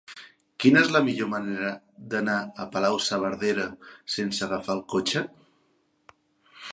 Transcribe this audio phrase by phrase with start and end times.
[0.63, 1.67] Quina és la millor manera
[2.13, 3.67] d'anar a Palau-saverdera
[4.15, 5.23] sense agafar el cotxe?